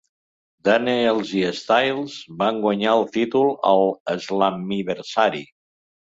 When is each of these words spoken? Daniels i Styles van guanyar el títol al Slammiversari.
Daniels 0.69 1.33
i 1.41 1.43
Styles 1.57 2.15
van 2.39 2.63
guanyar 2.65 2.95
el 3.01 3.07
títol 3.19 3.53
al 3.75 3.87
Slammiversari. 4.27 5.45